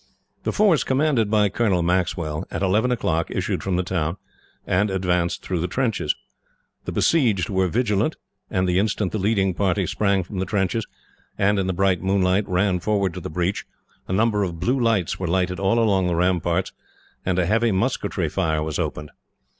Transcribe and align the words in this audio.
The 0.45 0.51
force, 0.51 0.83
commanded 0.83 1.29
by 1.29 1.49
Colonel 1.49 1.83
Maxwell, 1.83 2.43
at 2.49 2.63
eleven 2.63 2.91
o'clock 2.91 3.29
issued 3.29 3.61
from 3.61 3.75
the 3.75 3.83
town 3.83 4.17
and 4.65 4.89
advanced 4.89 5.43
through 5.43 5.59
the 5.59 5.67
trenches. 5.67 6.15
The 6.85 6.91
besieged 6.91 7.51
were 7.51 7.67
vigilant, 7.67 8.15
and 8.49 8.67
the 8.67 8.79
instant 8.79 9.11
the 9.11 9.19
leading 9.19 9.53
company 9.53 9.85
sprang 9.85 10.23
from 10.23 10.39
the 10.39 10.45
trenches 10.47 10.87
and, 11.37 11.59
in 11.59 11.67
the 11.67 11.71
bright 11.73 12.01
moonlight, 12.01 12.49
ran 12.49 12.79
forward 12.79 13.13
to 13.13 13.19
the 13.21 13.29
breach, 13.29 13.63
a 14.07 14.11
number 14.11 14.41
of 14.43 14.59
blue 14.59 14.79
lights 14.79 15.19
were 15.19 15.27
lighted 15.27 15.59
all 15.59 15.77
along 15.77 16.07
the 16.07 16.15
ramparts, 16.15 16.73
and 17.23 17.37
a 17.37 17.45
heavy 17.45 17.71
musketry 17.71 18.27
fire 18.27 18.63
was 18.63 18.79
opened. 18.79 19.11